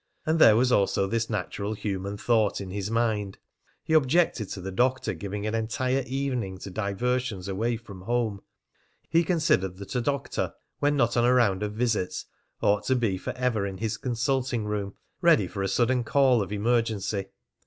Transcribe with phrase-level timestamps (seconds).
[0.25, 3.37] And there was also this natural human thought in his mind:
[3.83, 8.41] he objected to the doctor giving an entire evening to diversions away from home;
[9.11, 12.25] he considered that a doctor, when not on a round of visits,
[12.63, 17.27] ought to be forever in his consulting room, ready for a sudden call of emergency.